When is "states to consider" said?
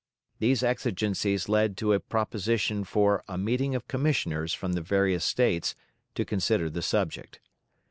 5.23-6.71